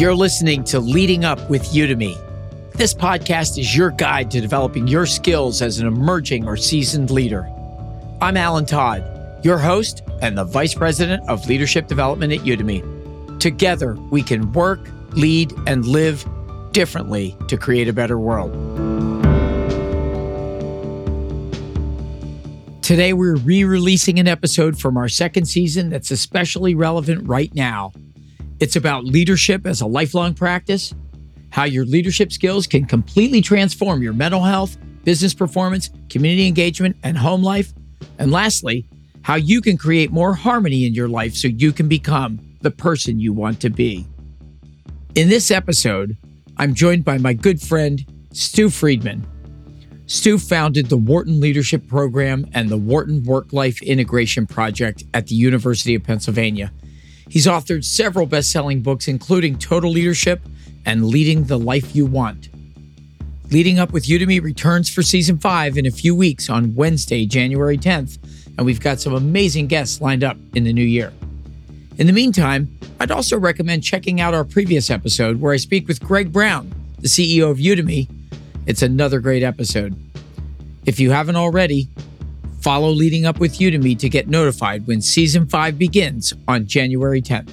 [0.00, 2.16] You're listening to Leading Up with Udemy.
[2.72, 7.46] This podcast is your guide to developing your skills as an emerging or seasoned leader.
[8.22, 9.04] I'm Alan Todd,
[9.44, 13.38] your host and the Vice President of Leadership Development at Udemy.
[13.40, 16.26] Together, we can work, lead, and live
[16.72, 18.52] differently to create a better world.
[22.80, 27.92] Today, we're re releasing an episode from our second season that's especially relevant right now.
[28.60, 30.94] It's about leadership as a lifelong practice,
[31.48, 37.16] how your leadership skills can completely transform your mental health, business performance, community engagement, and
[37.16, 37.72] home life.
[38.18, 38.86] And lastly,
[39.22, 43.18] how you can create more harmony in your life so you can become the person
[43.18, 44.06] you want to be.
[45.14, 46.18] In this episode,
[46.58, 49.26] I'm joined by my good friend, Stew Friedman.
[50.04, 55.34] Stew founded the Wharton Leadership Program and the Wharton Work Life Integration Project at the
[55.34, 56.70] University of Pennsylvania.
[57.30, 60.42] He's authored several best selling books, including Total Leadership
[60.84, 62.48] and Leading the Life You Want.
[63.50, 67.78] Leading Up with Udemy returns for season five in a few weeks on Wednesday, January
[67.78, 68.18] 10th,
[68.58, 71.12] and we've got some amazing guests lined up in the new year.
[71.96, 76.00] In the meantime, I'd also recommend checking out our previous episode where I speak with
[76.00, 78.08] Greg Brown, the CEO of Udemy
[78.66, 79.96] it's another great episode.
[80.86, 81.88] If you haven't already,
[82.60, 87.50] follow Leading Up with Udemy to get notified when season five begins on January 10th.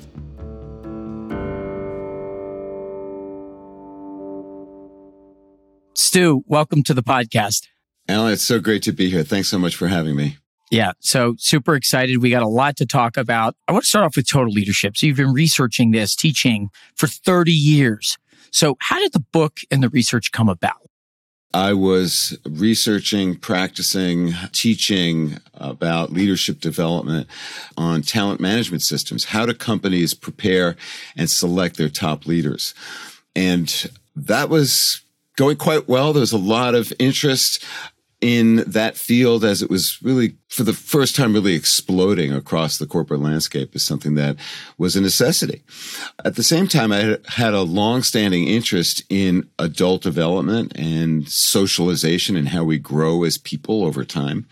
[5.95, 7.67] Stew, welcome to the podcast.
[8.07, 9.23] Alan, it's so great to be here.
[9.23, 10.37] Thanks so much for having me.
[10.69, 12.17] Yeah, so super excited.
[12.17, 13.55] We got a lot to talk about.
[13.67, 14.97] I want to start off with total leadership.
[14.97, 18.17] So you've been researching this, teaching for 30 years.
[18.51, 20.81] So how did the book and the research come about?
[21.53, 27.27] I was researching, practicing, teaching about leadership development
[27.77, 29.25] on talent management systems.
[29.25, 30.75] How do companies prepare
[31.15, 32.73] and select their top leaders?
[33.35, 35.01] And that was
[35.37, 36.11] going quite well.
[36.11, 37.63] There was a lot of interest
[38.19, 42.87] in that field as it was really for the first time really exploding across the
[42.87, 44.35] corporate landscape is something that
[44.77, 45.61] was a necessity.
[46.25, 52.49] At the same time, I had a long-standing interest in adult development and socialization and
[52.49, 54.47] how we grow as people over time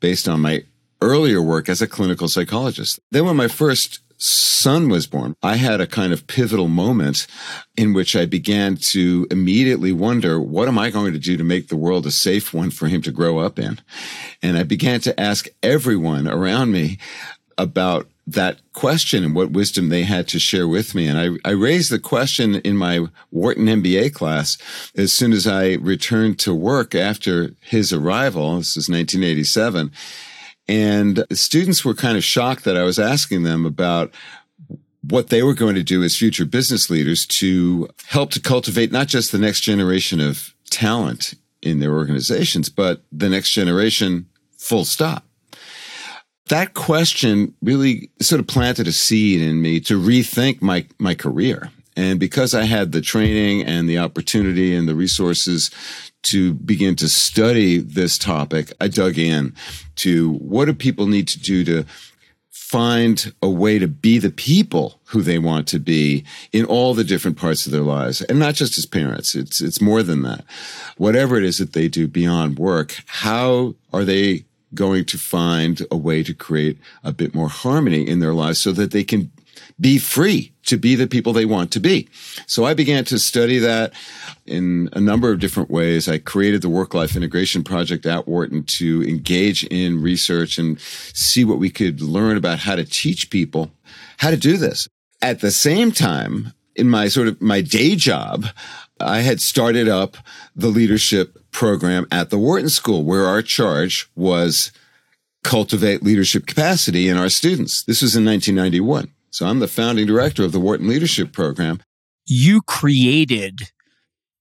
[0.00, 0.64] based on my
[1.00, 3.00] earlier work as a clinical psychologist.
[3.10, 7.26] Then when my first son was born, I had a kind of pivotal moment
[7.76, 11.68] in which I began to immediately wonder, what am I going to do to make
[11.68, 13.80] the world a safe one for him to grow up in?
[14.42, 16.98] And I began to ask everyone around me
[17.56, 21.08] about that question and what wisdom they had to share with me.
[21.08, 24.56] And I, I raised the question in my Wharton MBA class
[24.96, 28.58] as soon as I returned to work after his arrival.
[28.58, 29.90] This is 1987.
[30.70, 34.14] And students were kind of shocked that I was asking them about
[35.02, 39.08] what they were going to do as future business leaders to help to cultivate not
[39.08, 44.26] just the next generation of talent in their organizations, but the next generation
[44.58, 45.24] full stop.
[46.50, 51.72] That question really sort of planted a seed in me to rethink my, my career.
[51.96, 55.70] And because I had the training and the opportunity and the resources
[56.22, 59.54] to begin to study this topic, I dug in
[59.96, 61.84] to what do people need to do to
[62.50, 67.02] find a way to be the people who they want to be in all the
[67.02, 68.22] different parts of their lives.
[68.22, 70.44] And not just as parents it's it's more than that.
[70.96, 75.96] Whatever it is that they do beyond work how are they going to find a
[75.96, 79.32] way to create a bit more harmony in their lives so that they can
[79.80, 82.08] be free to be the people they want to be.
[82.46, 83.92] So I began to study that
[84.46, 86.08] in a number of different ways.
[86.08, 91.44] I created the work life integration project at Wharton to engage in research and see
[91.44, 93.70] what we could learn about how to teach people
[94.18, 94.86] how to do this.
[95.22, 98.46] At the same time, in my sort of my day job,
[99.00, 100.16] I had started up
[100.54, 104.72] the leadership program at the Wharton School where our charge was
[105.42, 107.82] cultivate leadership capacity in our students.
[107.82, 109.10] This was in 1991.
[109.30, 111.80] So I'm the founding director of the Wharton Leadership Program.
[112.26, 113.60] You created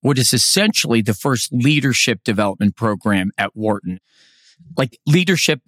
[0.01, 3.99] what is essentially the first leadership development program at Wharton.
[4.77, 5.61] Like leadership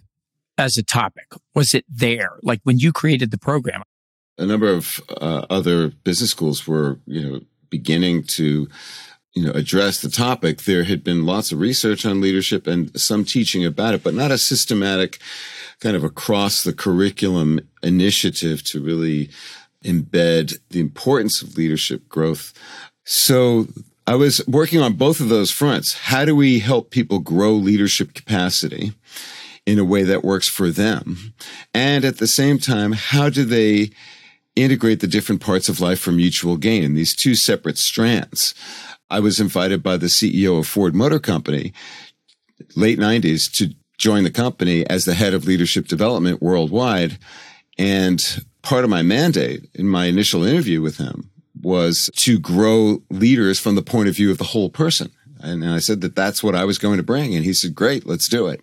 [0.58, 2.38] as a topic, was it there?
[2.42, 3.82] Like when you created the program?
[4.38, 7.40] A number of uh, other business schools were, you know,
[7.70, 8.68] beginning to
[9.34, 13.24] you know, address the topic, there had been lots of research on leadership and some
[13.24, 15.18] teaching about it, but not a systematic
[15.82, 19.28] kind of across the curriculum initiative to really
[19.84, 22.52] embed the importance of leadership growth.
[23.04, 23.66] So
[24.06, 25.94] I was working on both of those fronts.
[25.94, 28.92] How do we help people grow leadership capacity
[29.66, 31.34] in a way that works for them?
[31.74, 33.90] And at the same time, how do they
[34.54, 38.54] integrate the different parts of life for mutual gain, these two separate strands.
[39.10, 41.72] I was invited by the CEO of Ford Motor Company,
[42.76, 47.16] late 90s, to join the company as the head of leadership development worldwide.
[47.78, 48.20] And
[48.62, 51.30] part of my mandate in my initial interview with him
[51.62, 55.12] was to grow leaders from the point of view of the whole person.
[55.40, 57.36] And I said that that's what I was going to bring.
[57.36, 58.60] And he said, great, let's do it.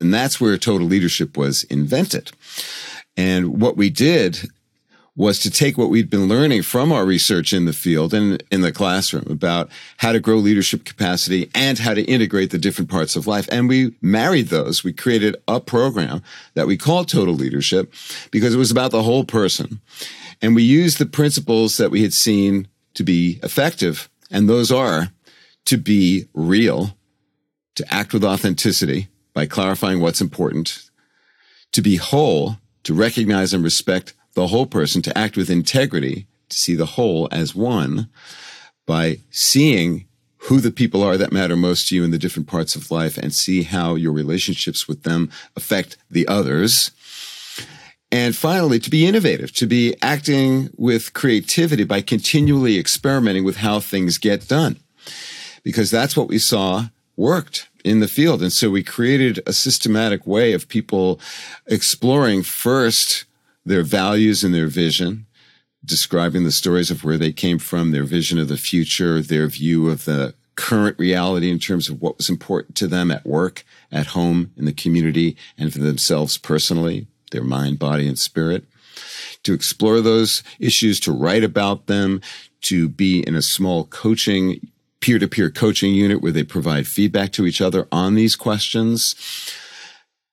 [0.00, 2.32] And that's where total leadership was invented.
[3.16, 4.48] And what we did
[5.18, 8.60] was to take what we'd been learning from our research in the field and in
[8.60, 13.16] the classroom about how to grow leadership capacity and how to integrate the different parts
[13.16, 13.48] of life.
[13.50, 14.84] And we married those.
[14.84, 16.22] We created a program
[16.54, 17.92] that we called Total Leadership
[18.30, 19.80] because it was about the whole person.
[20.40, 24.08] And we used the principles that we had seen to be effective.
[24.30, 25.08] And those are
[25.64, 26.96] to be real,
[27.74, 30.88] to act with authenticity by clarifying what's important,
[31.72, 36.56] to be whole, to recognize and respect the whole person, to act with integrity, to
[36.56, 38.08] see the whole as one
[38.86, 40.06] by seeing
[40.42, 43.18] who the people are that matter most to you in the different parts of life
[43.18, 46.92] and see how your relationships with them affect the others.
[48.12, 53.80] And finally, to be innovative, to be acting with creativity by continually experimenting with how
[53.80, 54.78] things get done.
[55.64, 56.86] Because that's what we saw
[57.16, 58.40] worked in the field.
[58.40, 61.20] And so we created a systematic way of people
[61.66, 63.24] exploring first
[63.68, 65.26] their values and their vision,
[65.84, 69.88] describing the stories of where they came from, their vision of the future, their view
[69.88, 74.08] of the current reality in terms of what was important to them at work, at
[74.08, 78.64] home, in the community, and for themselves personally, their mind, body, and spirit.
[79.44, 82.20] To explore those issues, to write about them,
[82.62, 84.66] to be in a small coaching,
[85.00, 89.14] peer to peer coaching unit where they provide feedback to each other on these questions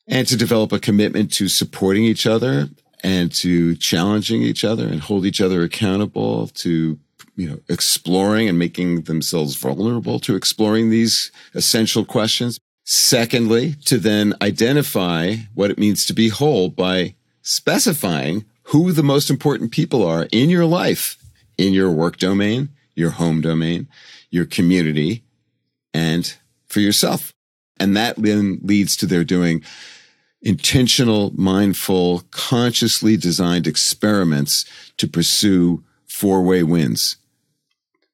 [0.07, 2.69] and to develop a commitment to supporting each other
[3.05, 6.99] and to challenging each other and hold each other accountable to
[7.35, 12.59] you know exploring and making themselves vulnerable to exploring these essential questions.
[12.83, 19.29] Secondly to then identify what it means to be whole by specifying who the most
[19.29, 21.17] important people are in your life
[21.57, 23.87] in your work domain your home domain
[24.31, 25.23] your community
[25.93, 26.35] and
[26.67, 27.31] for yourself.
[27.79, 29.63] And that then leads to their doing
[30.45, 34.63] intentional, mindful, consciously designed experiments
[34.97, 37.17] to pursue four way wins,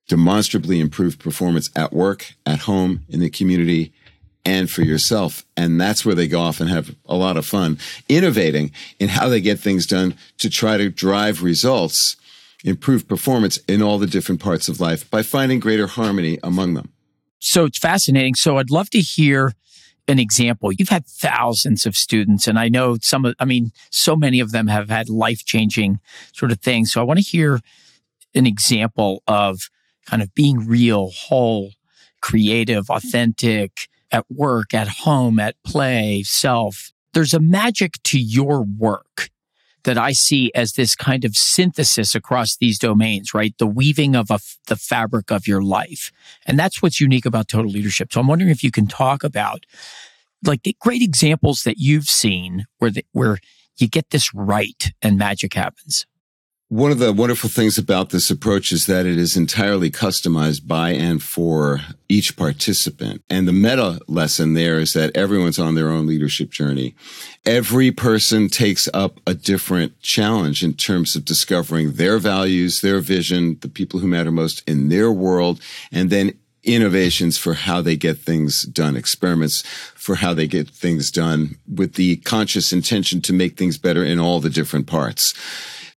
[0.07, 3.93] demonstrably improved performance at work, at home, in the community,
[4.45, 5.45] and for yourself.
[5.55, 7.77] And that's where they go off and have a lot of fun
[8.09, 12.15] innovating in how they get things done to try to drive results,
[12.63, 16.91] improve performance in all the different parts of life by finding greater harmony among them.
[17.39, 18.35] So it's fascinating.
[18.35, 19.53] So I'd love to hear
[20.07, 20.71] an example.
[20.71, 24.51] You've had thousands of students, and I know some of, I mean, so many of
[24.51, 25.99] them have had life changing
[26.33, 26.91] sort of things.
[26.91, 27.59] So I want to hear
[28.33, 29.69] an example of
[30.05, 31.71] kind of being real, whole,
[32.21, 33.07] creative, mm-hmm.
[33.07, 36.91] authentic at work, at home, at play, self.
[37.13, 39.29] There's a magic to your work
[39.83, 43.57] that I see as this kind of synthesis across these domains, right?
[43.57, 46.11] The weaving of the fabric of your life.
[46.45, 48.13] And that's what's unique about total leadership.
[48.13, 49.65] So I'm wondering if you can talk about
[50.45, 53.39] like the great examples that you've seen where the, where
[53.77, 56.05] you get this right and magic happens.
[56.71, 60.91] One of the wonderful things about this approach is that it is entirely customized by
[60.91, 63.21] and for each participant.
[63.29, 66.95] And the meta lesson there is that everyone's on their own leadership journey.
[67.45, 73.57] Every person takes up a different challenge in terms of discovering their values, their vision,
[73.59, 75.59] the people who matter most in their world,
[75.91, 79.61] and then innovations for how they get things done, experiments
[79.93, 84.19] for how they get things done with the conscious intention to make things better in
[84.19, 85.33] all the different parts.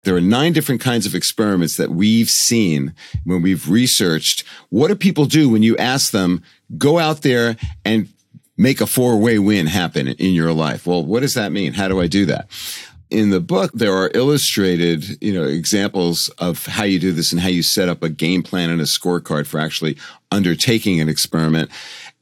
[0.04, 4.96] There are nine different kinds of experiments that we've seen when we've researched what do
[4.96, 6.42] people do when you ask them,
[6.78, 7.56] go out there
[7.86, 8.10] and
[8.58, 10.88] make a four way win happen in your life.
[10.88, 11.74] Well, what does that mean?
[11.74, 12.48] How do I do that?
[13.12, 17.42] In the book, there are illustrated, you know, examples of how you do this and
[17.42, 19.98] how you set up a game plan and a scorecard for actually
[20.32, 21.70] undertaking an experiment.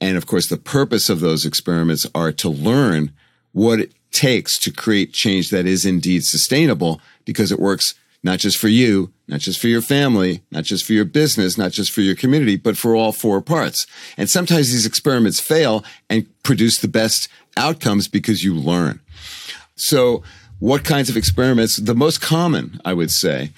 [0.00, 3.12] And of course, the purpose of those experiments are to learn
[3.52, 8.68] what takes to create change that is indeed sustainable because it works not just for
[8.68, 12.14] you, not just for your family, not just for your business, not just for your
[12.14, 13.86] community, but for all four parts.
[14.16, 19.00] And sometimes these experiments fail and produce the best outcomes because you learn.
[19.76, 20.22] So
[20.58, 21.76] what kinds of experiments?
[21.76, 23.50] The most common, I would say,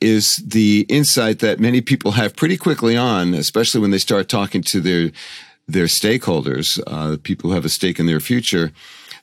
[0.00, 4.62] is the insight that many people have pretty quickly on, especially when they start talking
[4.62, 5.10] to their
[5.66, 8.70] their stakeholders, uh, people who have a stake in their future,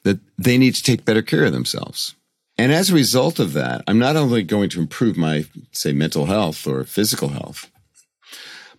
[0.04, 2.16] that they need to take better care of themselves.
[2.58, 6.26] And as a result of that, I'm not only going to improve my, say, mental
[6.26, 7.72] health or physical health,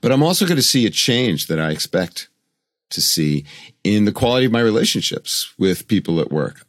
[0.01, 2.29] but I'm also going to see a change that I expect
[2.91, 3.45] to see
[3.83, 6.67] in the quality of my relationships with people at work.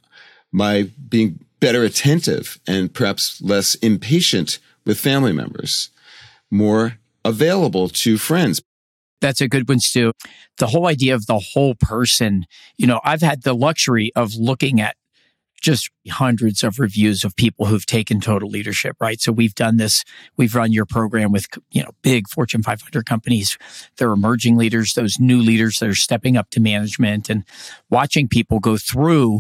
[0.52, 5.90] My being better attentive and perhaps less impatient with family members,
[6.52, 8.62] more available to friends.
[9.24, 10.12] That's a good one, Stew.
[10.58, 12.46] The whole idea of the whole person,
[12.78, 14.98] you know, I've had the luxury of looking at
[15.62, 19.22] just hundreds of reviews of people who've taken total leadership, right?
[19.22, 20.04] So we've done this.
[20.36, 23.58] We've run your program with, you know, big Fortune 500 companies.
[23.96, 27.46] They're emerging leaders, those new leaders that are stepping up to management and
[27.90, 29.40] watching people go through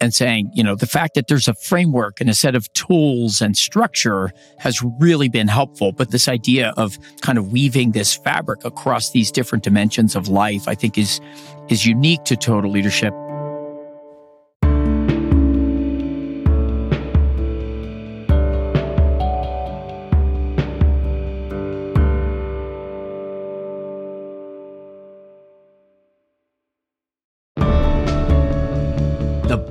[0.00, 3.40] and saying, you know, the fact that there's a framework and a set of tools
[3.40, 5.92] and structure has really been helpful.
[5.92, 10.66] But this idea of kind of weaving this fabric across these different dimensions of life,
[10.68, 11.20] I think is,
[11.68, 13.14] is unique to total leadership.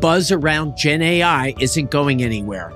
[0.04, 2.74] Buzz around Gen AI isn't going anywhere.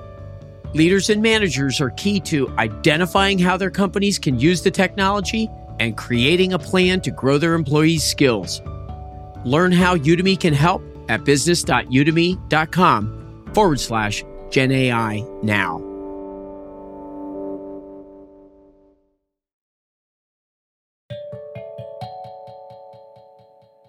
[0.72, 5.94] Leaders and managers are key to identifying how their companies can use the technology and
[5.94, 8.62] creating a plan to grow their employees' skills.
[9.44, 10.80] Learn how Udemy can help
[11.10, 15.84] at business.udemy.com forward slash Gen AI now.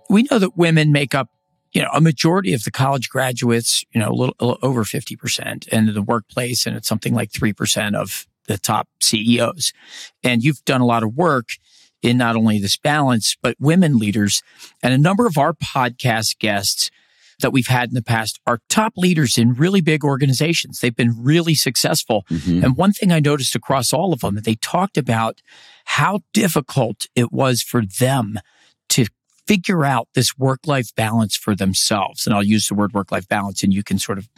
[0.09, 1.29] We know that women make up
[1.71, 4.83] you know, a majority of the college graduates, you know, a little, a little over
[4.83, 9.73] 50% and the workplace, and it's something like 3% of the top CEOs.
[10.23, 11.49] And you've done a lot of work
[12.01, 14.41] in not only this balance, but women leaders.
[14.81, 16.89] And a number of our podcast guests
[17.41, 20.79] that we've had in the past are top leaders in really big organizations.
[20.79, 22.25] They've been really successful.
[22.29, 22.63] Mm-hmm.
[22.63, 25.41] And one thing I noticed across all of them, they talked about
[25.85, 28.39] how difficult it was for them
[29.49, 32.27] figure out this work life balance for themselves.
[32.27, 34.29] And I'll use the word work life balance and you can sort of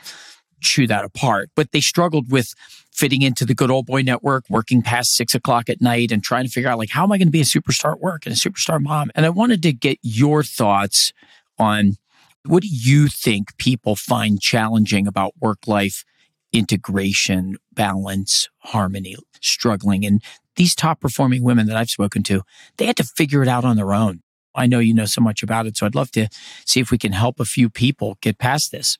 [0.61, 1.49] chew that apart.
[1.53, 2.53] But they struggled with
[2.93, 6.45] fitting into the good old boy network, working past six o'clock at night and trying
[6.45, 8.31] to figure out like, how am I going to be a superstar at work and
[8.31, 9.11] a superstar mom?
[9.13, 11.11] And I wanted to get your thoughts
[11.59, 11.97] on
[12.45, 16.05] what do you think people find challenging about work life
[16.53, 20.05] integration, balance, harmony, struggling?
[20.05, 20.23] And
[20.55, 22.43] these top performing women that I've spoken to,
[22.77, 24.21] they had to figure it out on their own.
[24.55, 26.27] I know you know so much about it, so I'd love to
[26.65, 28.97] see if we can help a few people get past this.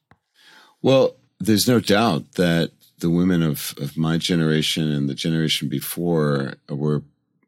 [0.82, 6.54] Well, there's no doubt that the women of, of my generation and the generation before
[6.70, 7.02] were,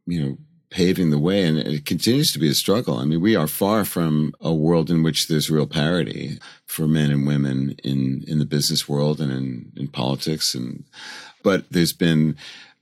[0.05, 0.37] you know,
[0.73, 2.97] paving the way and it continues to be a struggle.
[2.97, 7.11] I mean, we are far from a world in which there's real parity for men
[7.11, 10.55] and women in, in the business world and in, in politics.
[10.55, 10.83] And,
[11.43, 12.35] but there's been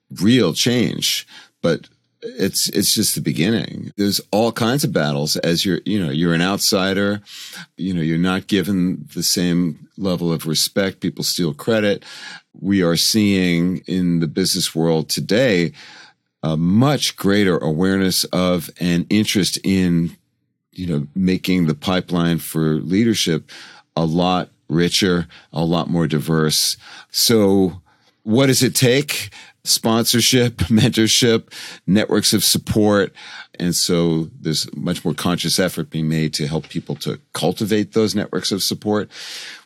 [0.09, 1.27] real change.
[1.61, 1.89] But
[2.21, 3.91] it's it's just the beginning.
[3.97, 7.21] There's all kinds of battles as you're you know you're an outsider,
[7.77, 10.99] you know you're not given the same level of respect.
[10.99, 12.03] People steal credit.
[12.59, 15.71] We are seeing in the business world today
[16.43, 20.15] a much greater awareness of and interest in
[20.71, 23.49] you know making the pipeline for leadership
[23.95, 26.77] a lot richer, a lot more diverse.
[27.09, 27.81] So
[28.23, 29.31] what does it take?
[29.63, 31.51] Sponsorship, mentorship,
[31.87, 33.13] networks of support.
[33.59, 38.15] And so there's much more conscious effort being made to help people to cultivate those
[38.15, 39.09] networks of support,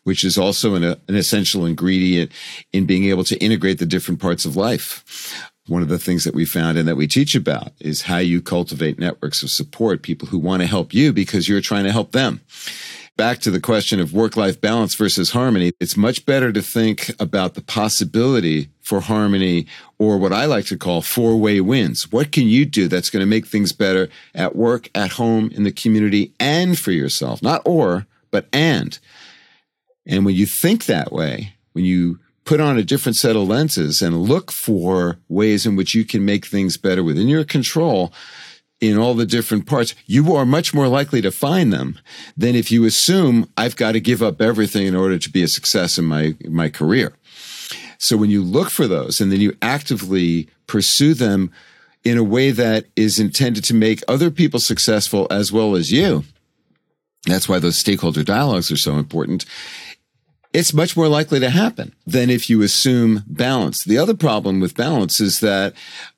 [0.03, 2.31] which is also an, an essential ingredient
[2.73, 5.49] in being able to integrate the different parts of life.
[5.67, 8.39] One of the things that we found and that we teach about is how you
[8.39, 12.11] cultivate networks of support, people who want to help you because you're trying to help
[12.11, 12.41] them
[13.17, 17.11] back to the question of work life balance versus harmony, it's much better to think
[17.19, 19.67] about the possibility for harmony
[19.97, 22.11] or what I like to call four way wins.
[22.11, 25.63] What can you do that's going to make things better at work, at home, in
[25.63, 27.41] the community, and for yourself?
[27.41, 28.97] Not or, but and.
[30.05, 34.01] And when you think that way, when you put on a different set of lenses
[34.01, 38.13] and look for ways in which you can make things better within your control,
[38.81, 41.97] in all the different parts, you are much more likely to find them
[42.35, 45.47] than if you assume I've got to give up everything in order to be a
[45.47, 47.13] success in my, my career.
[47.97, 51.51] So when you look for those and then you actively pursue them
[52.03, 56.23] in a way that is intended to make other people successful as well as you,
[57.25, 59.45] that's why those stakeholder dialogues are so important.
[60.53, 63.83] It's much more likely to happen than if you assume balance.
[63.83, 65.73] The other problem with balance is that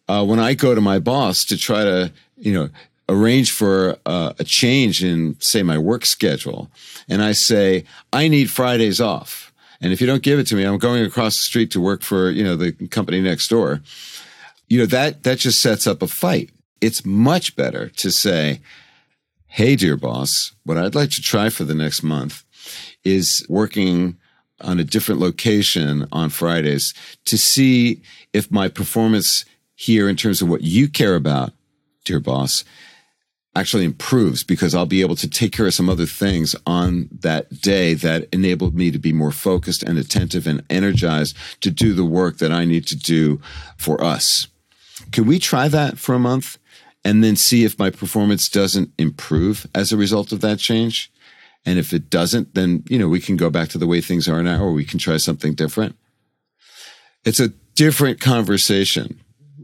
[0.07, 2.69] uh, when I go to my boss to try to you know,
[3.09, 6.69] arrange for uh, a change in, say, my work schedule,
[7.07, 9.53] and I say, I need Fridays off.
[9.79, 12.01] And if you don't give it to me, I'm going across the street to work
[12.01, 13.81] for, you know, the company next door.
[14.67, 16.49] You know, that, that just sets up a fight.
[16.81, 18.59] It's much better to say,
[19.47, 22.43] Hey, dear boss, what I'd like to try for the next month
[23.03, 24.17] is working
[24.61, 26.93] on a different location on Fridays
[27.25, 28.01] to see
[28.33, 31.53] if my performance here in terms of what you care about,
[32.07, 32.63] dear boss,
[33.55, 37.61] actually improves because I'll be able to take care of some other things on that
[37.61, 42.05] day that enabled me to be more focused and attentive and energized to do the
[42.05, 43.41] work that I need to do
[43.75, 44.47] for us.
[45.11, 46.59] Can we try that for a month
[47.03, 51.11] and then see if my performance doesn't improve as a result of that change?
[51.65, 54.29] And if it doesn't, then, you know, we can go back to the way things
[54.29, 55.97] are now or we can try something different.
[57.25, 59.19] It's a different conversation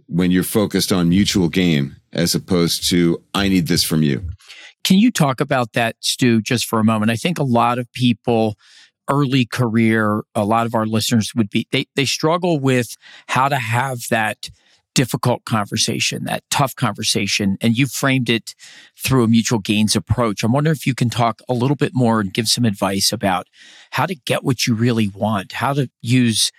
[0.07, 4.29] when you're focused on mutual gain as opposed to, I need this from you.
[4.83, 7.11] Can you talk about that, Stew, just for a moment?
[7.11, 8.55] I think a lot of people,
[9.09, 12.95] early career, a lot of our listeners would be, they, they struggle with
[13.27, 14.49] how to have that
[14.93, 18.53] difficult conversation, that tough conversation, and you framed it
[18.95, 20.43] through a mutual gains approach.
[20.43, 23.47] I'm wondering if you can talk a little bit more and give some advice about
[23.91, 26.51] how to get what you really want, how to use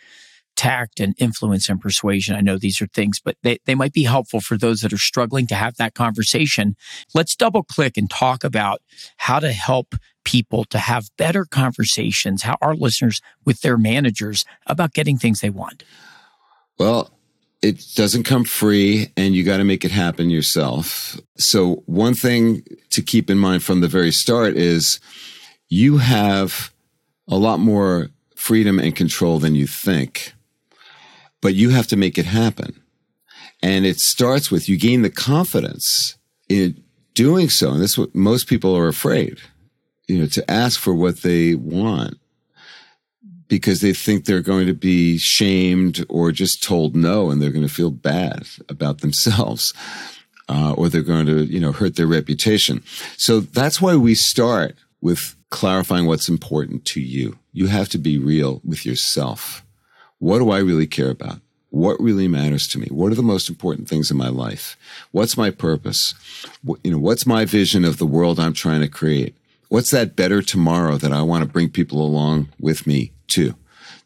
[0.56, 2.36] tact and influence and persuasion.
[2.36, 4.98] I know these are things, but they, they might be helpful for those that are
[4.98, 6.76] struggling to have that conversation.
[7.14, 8.80] Let's double click and talk about
[9.18, 9.94] how to help
[10.24, 15.50] people to have better conversations, how our listeners with their managers about getting things they
[15.50, 15.84] want.
[16.78, 17.10] Well,
[17.62, 21.18] it doesn't come free and you got to make it happen yourself.
[21.36, 25.00] So one thing to keep in mind from the very start is
[25.68, 26.72] you have
[27.26, 30.33] a lot more freedom and control than you think
[31.44, 32.80] but you have to make it happen.
[33.62, 36.16] And it starts with you gain the confidence
[36.48, 36.82] in
[37.12, 37.72] doing so.
[37.72, 39.36] And that's what most people are afraid,
[40.08, 42.18] you know, to ask for what they want
[43.46, 47.68] because they think they're going to be shamed or just told no and they're going
[47.68, 49.74] to feel bad about themselves.
[50.48, 52.82] Uh, or they're going to, you know, hurt their reputation.
[53.18, 57.38] So that's why we start with clarifying what's important to you.
[57.52, 59.64] You have to be real with yourself.
[60.18, 61.40] What do I really care about?
[61.74, 62.86] What really matters to me?
[62.88, 64.76] What are the most important things in my life?
[65.10, 66.14] What's my purpose?
[66.62, 69.34] What, you know, what's my vision of the world I'm trying to create?
[69.70, 73.56] What's that better tomorrow that I want to bring people along with me to?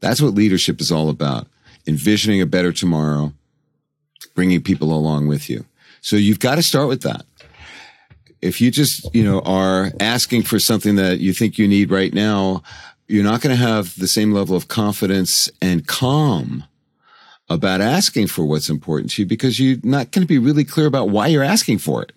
[0.01, 1.47] That's what leadership is all about.
[1.87, 3.35] Envisioning a better tomorrow,
[4.35, 5.67] bringing people along with you.
[6.01, 7.27] So you've got to start with that.
[8.41, 12.15] If you just, you know, are asking for something that you think you need right
[12.15, 12.63] now,
[13.09, 16.65] you're not going to have the same level of confidence and calm
[17.49, 20.87] about asking for what's important to you because you're not going to be really clear
[20.87, 22.13] about why you're asking for it.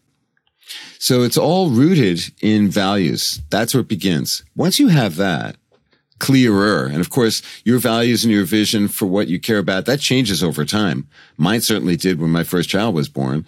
[0.99, 3.41] So it's all rooted in values.
[3.49, 4.43] That's where it begins.
[4.55, 5.55] Once you have that
[6.19, 9.99] clearer, and of course, your values and your vision for what you care about, that
[9.99, 11.07] changes over time.
[11.35, 13.43] Mine certainly did when my first child was born,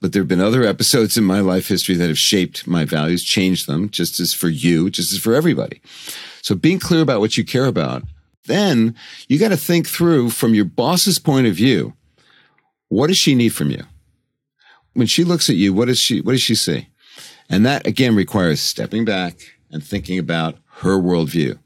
[0.00, 3.22] but there have been other episodes in my life history that have shaped my values,
[3.22, 5.80] changed them, just as for you, just as for everybody.
[6.42, 8.02] So being clear about what you care about,
[8.46, 8.94] then
[9.28, 11.94] you got to think through from your boss's point of view,
[12.88, 13.84] what does she need from you?
[14.94, 16.88] When she looks at you, what does she, what does she see?
[17.48, 19.38] And that again requires stepping back
[19.70, 21.58] and thinking about her worldview.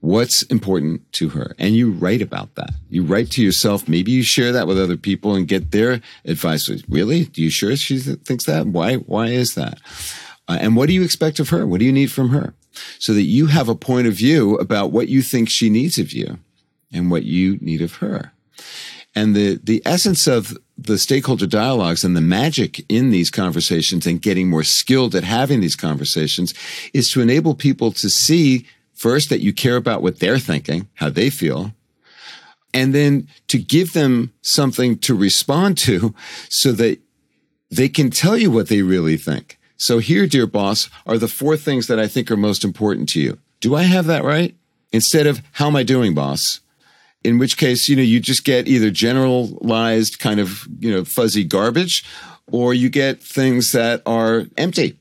[0.00, 1.54] What's important to her?
[1.58, 2.70] And you write about that.
[2.88, 3.88] You write to yourself.
[3.88, 6.70] Maybe you share that with other people and get their advice.
[6.88, 7.24] Really?
[7.24, 8.66] Do you sure she thinks that?
[8.66, 9.80] Why, why is that?
[10.46, 11.66] Uh, and what do you expect of her?
[11.66, 12.54] What do you need from her?
[12.98, 16.12] So that you have a point of view about what you think she needs of
[16.12, 16.38] you
[16.92, 18.32] and what you need of her.
[19.14, 24.20] And the, the essence of the stakeholder dialogues and the magic in these conversations and
[24.20, 26.52] getting more skilled at having these conversations
[26.92, 31.08] is to enable people to see first that you care about what they're thinking, how
[31.08, 31.72] they feel,
[32.74, 36.14] and then to give them something to respond to
[36.50, 36.98] so that
[37.70, 39.58] they can tell you what they really think.
[39.76, 43.20] So here, dear boss, are the four things that I think are most important to
[43.20, 43.38] you.
[43.60, 44.54] Do I have that right?
[44.92, 46.60] Instead of how am I doing, boss?
[47.24, 51.44] In which case, you know, you just get either generalized kind of, you know, fuzzy
[51.44, 52.04] garbage
[52.50, 54.96] or you get things that are empty.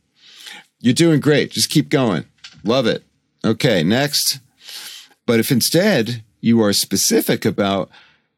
[0.80, 1.52] You're doing great.
[1.52, 2.26] Just keep going.
[2.64, 3.04] Love it.
[3.46, 3.84] Okay.
[3.84, 4.40] Next.
[5.26, 7.90] But if instead you are specific about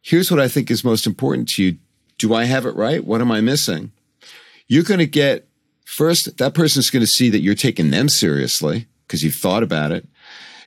[0.02, 1.78] here's what I think is most important to you.
[2.18, 3.04] Do I have it right?
[3.04, 3.92] What am I missing?
[4.68, 5.47] You're going to get
[5.88, 9.92] First, that person's going to see that you're taking them seriously because you've thought about
[9.94, 10.06] it.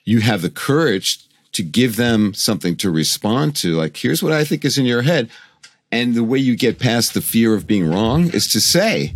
[0.05, 1.19] You have the courage
[1.53, 3.75] to give them something to respond to.
[3.75, 5.29] Like, here's what I think is in your head.
[5.93, 9.15] And the way you get past the fear of being wrong is to say,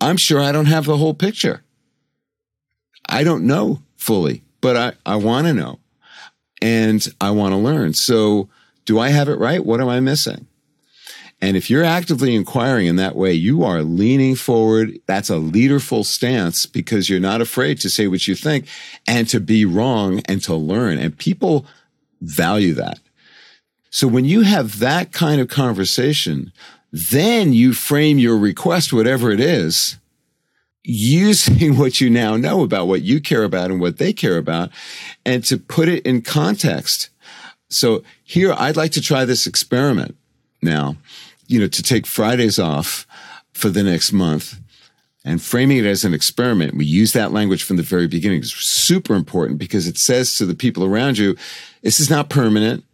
[0.00, 1.62] I'm sure I don't have the whole picture.
[3.08, 5.78] I don't know fully, but I, I want to know.
[6.60, 7.94] and I want to learn.
[7.94, 8.48] So
[8.84, 9.64] do I have it right?
[9.64, 10.48] What am I missing?
[11.40, 14.98] And if you're actively inquiring in that way, you are leaning forward.
[15.06, 18.66] That's a leaderful stance because you're not afraid to say what you think
[19.06, 20.98] and to be wrong and to learn.
[20.98, 21.66] And people
[22.22, 23.00] value that.
[23.90, 26.52] So when you have that kind of conversation,
[26.90, 29.98] then you frame your request, whatever it is,
[30.82, 34.70] using what you now know about what you care about and what they care about
[35.24, 37.10] and to put it in context.
[37.68, 40.16] So here, I'd like to try this experiment
[40.62, 40.96] now,
[41.48, 43.06] you know, to take Fridays off
[43.52, 44.60] for the next month
[45.24, 46.76] and framing it as an experiment.
[46.76, 48.38] We use that language from the very beginning.
[48.38, 51.36] It's super important because it says to the people around you,
[51.82, 52.84] this is not permanent.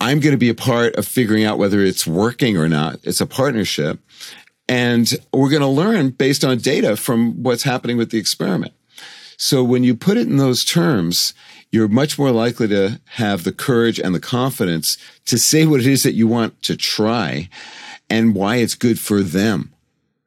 [0.00, 2.98] I'm going to be a part of figuring out whether it's working or not.
[3.04, 4.00] It's a partnership.
[4.68, 8.72] And we're going to learn based on data from what's happening with the experiment.
[9.36, 11.34] So when you put it in those terms,
[11.72, 15.86] you're much more likely to have the courage and the confidence to say what it
[15.86, 17.48] is that you want to try
[18.08, 19.72] and why it's good for them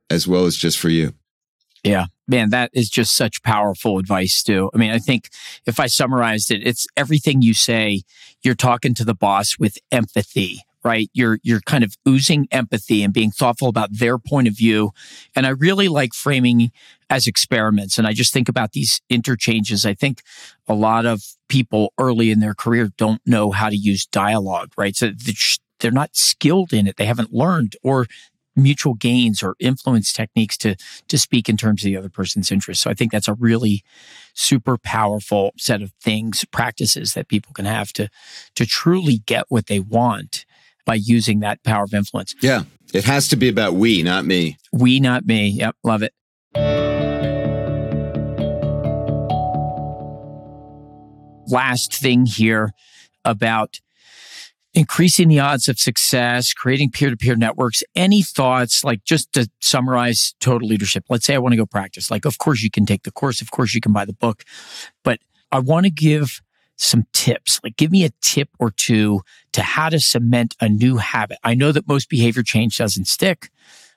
[0.10, 1.14] as well as just for you.
[1.84, 4.72] Yeah, man, that is just such powerful advice, Stew.
[4.74, 5.30] I mean, I think
[5.68, 8.02] if I summarized it, it's everything you say,
[8.42, 11.10] you're talking to the boss with empathy, right?
[11.14, 14.92] You're, you're kind of oozing empathy and being thoughtful about their point of view.
[15.36, 16.72] And I really like framing
[17.10, 17.98] as experiments.
[17.98, 19.86] And I just think about these interchanges.
[19.86, 20.22] I think
[20.68, 24.96] a lot of people early in their career don't know how to use dialogue, right?
[24.96, 25.12] So
[25.80, 26.98] they're not skilled in it.
[26.98, 28.06] They haven't learned or
[28.56, 30.76] mutual gains or influence techniques to
[31.08, 32.84] to speak in terms of the other person's interests.
[32.84, 33.84] So I think that's a really
[34.34, 38.08] super powerful set of things, practices that people can have to
[38.56, 40.46] to truly get what they want
[40.86, 42.36] by using that power of influence.
[42.42, 42.64] Yeah.
[42.94, 44.58] It has to be about we, not me.
[44.72, 45.50] We, not me.
[45.50, 45.76] Yep.
[45.84, 46.14] Love it.
[51.48, 52.72] Last thing here
[53.24, 53.80] about
[54.74, 57.84] increasing the odds of success, creating peer to peer networks.
[57.96, 61.06] Any thoughts, like just to summarize total leadership?
[61.10, 62.12] Let's say I want to go practice.
[62.12, 63.42] Like, of course, you can take the course.
[63.42, 64.44] Of course, you can buy the book.
[65.04, 65.20] But
[65.52, 66.42] I want to give
[66.78, 67.60] some tips.
[67.64, 69.22] Like, give me a tip or two
[69.54, 71.38] to how to cement a new habit.
[71.44, 73.50] I know that most behavior change doesn't stick.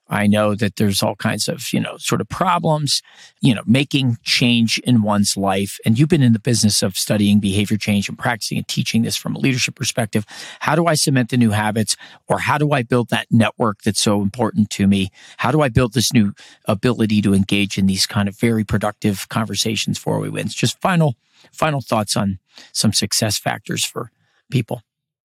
[0.09, 3.03] I know that there's all kinds of, you know, sort of problems,
[3.40, 5.79] you know, making change in one's life.
[5.85, 9.16] And you've been in the business of studying behavior change and practicing and teaching this
[9.16, 10.25] from a leadership perspective.
[10.61, 14.01] How do I cement the new habits or how do I build that network that's
[14.01, 15.11] so important to me?
[15.37, 16.33] How do I build this new
[16.64, 20.55] ability to engage in these kind of very productive conversations for we wins?
[20.55, 21.16] Just final,
[21.53, 22.38] final thoughts on
[22.73, 24.11] some success factors for
[24.51, 24.83] people.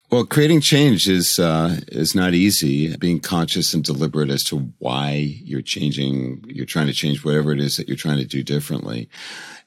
[0.08, 2.96] Well, creating change is uh, is not easy.
[2.96, 7.58] Being conscious and deliberate as to why you're changing, you're trying to change whatever it
[7.58, 9.08] is that you're trying to do differently,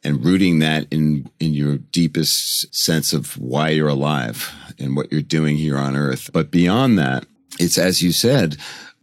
[0.01, 5.21] and rooting that in in your deepest sense of why you're alive and what you're
[5.21, 6.29] doing here on Earth.
[6.31, 7.25] But beyond that,
[7.59, 8.55] it's as you said,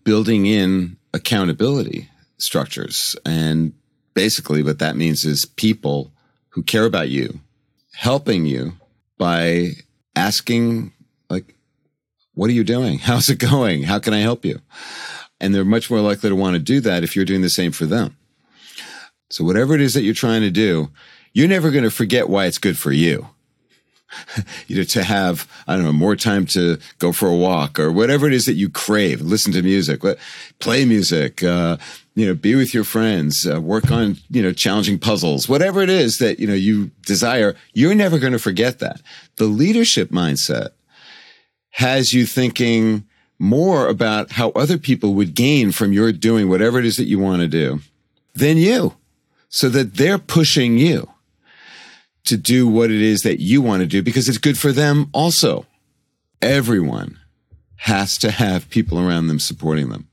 [0.04, 3.74] building in accountability structures, and
[4.14, 6.12] basically what that means is people
[6.48, 7.40] who care about you,
[7.92, 8.72] helping you
[9.18, 9.72] by
[10.16, 10.94] asking
[11.28, 11.54] like,
[12.34, 12.98] what are you doing?
[13.00, 13.84] How's it going?
[13.84, 14.60] How can I help you?
[15.40, 17.72] And they're much more likely to want to do that if you're doing the same
[17.72, 18.16] for them.
[19.28, 20.90] So whatever it is that you're trying to do,
[21.32, 23.28] you're never going to forget why it's good for you.
[24.66, 27.90] you know, to have, I don't know, more time to go for a walk or
[27.92, 30.02] whatever it is that you crave, listen to music,
[30.58, 31.76] play music, uh,
[32.14, 35.90] you know, be with your friends, uh, work on, you know, challenging puzzles, whatever it
[35.90, 39.02] is that, you know, you desire, you're never going to forget that.
[39.36, 40.70] The leadership mindset
[41.76, 43.04] has you thinking
[43.38, 47.18] more about how other people would gain from your doing whatever it is that you
[47.18, 47.80] want to do
[48.34, 48.96] than you
[49.50, 51.06] so that they're pushing you
[52.24, 55.10] to do what it is that you want to do because it's good for them
[55.12, 55.66] also.
[56.40, 57.18] Everyone
[57.80, 60.08] has to have people around them supporting them.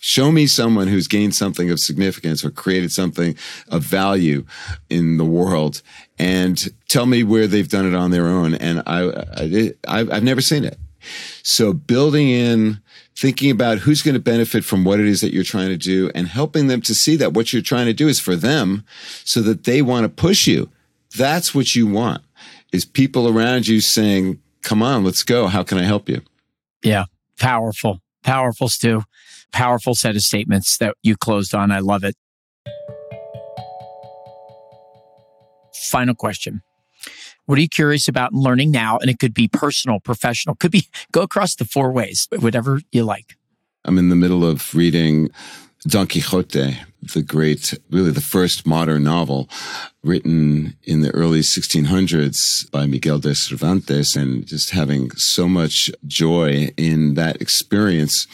[0.00, 3.36] Show me someone who's gained something of significance or created something
[3.68, 4.46] of value
[4.88, 5.82] in the world
[6.18, 8.54] and tell me where they've done it on their own.
[8.54, 10.78] And I, I, I've never seen it.
[11.42, 12.80] So building in,
[13.16, 16.10] thinking about who's going to benefit from what it is that you're trying to do
[16.14, 18.84] and helping them to see that what you're trying to do is for them
[19.24, 20.70] so that they want to push you.
[21.16, 22.22] That's what you want
[22.72, 25.46] is people around you saying, come on, let's go.
[25.46, 26.22] How can I help you?
[26.82, 27.04] Yeah.
[27.38, 29.02] Powerful, powerful, Stew.
[29.52, 31.70] Powerful set of statements that you closed on.
[31.70, 32.14] I love it.
[35.74, 36.62] Final question.
[37.46, 38.98] What are you curious about and learning now?
[38.98, 43.04] And it could be personal, professional, could be go across the four ways, whatever you
[43.04, 43.36] like.
[43.84, 45.30] I'm in the middle of reading
[45.86, 49.48] Don Quixote the great, really the first modern novel
[50.04, 56.70] written in the early 1600s by Miguel de Cervantes and just having so much joy
[56.76, 58.26] in that experience.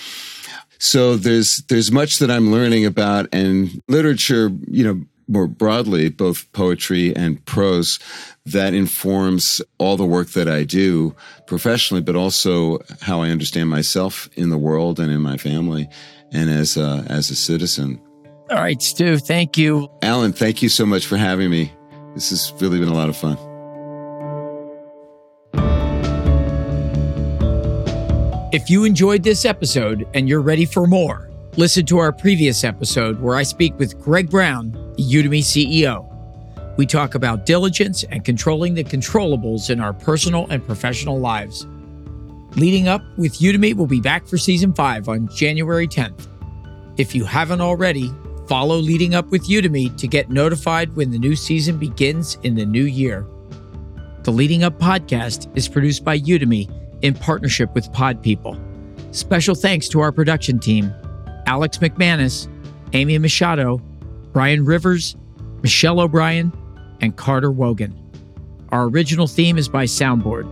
[0.78, 6.50] So there's, there's much that I'm learning about and literature, you know, more broadly, both
[6.52, 7.98] poetry and prose
[8.46, 11.14] that informs all the work that I do
[11.46, 15.88] professionally, but also how I understand myself in the world and in my family
[16.32, 18.00] and as a, as a citizen.
[18.50, 19.88] All right, Stew, thank you.
[20.02, 21.70] Alan, thank you so much for having me.
[22.14, 23.36] This has really been a lot of fun.
[28.50, 31.27] If you enjoyed this episode and you're ready for more,
[31.58, 36.06] listen to our previous episode where I speak with Greg Brown, the Udemy CEO.
[36.76, 41.66] We talk about diligence and controlling the controllables in our personal and professional lives.
[42.54, 46.28] Leading Up with Udemy will be back for season five on January 10th.
[46.96, 48.12] If you haven't already,
[48.46, 52.66] follow Leading Up with Udemy to get notified when the new season begins in the
[52.66, 53.26] new year.
[54.22, 56.70] The Leading Up podcast is produced by Udemy
[57.02, 58.56] in partnership with Pod People.
[59.10, 60.94] Special thanks to our production team
[61.48, 62.46] Alex McManus,
[62.92, 63.78] Amy Machado,
[64.34, 65.16] Brian Rivers,
[65.62, 66.52] Michelle O'Brien,
[67.00, 67.96] and Carter Wogan.
[68.68, 70.44] Our original theme is by Soundboard.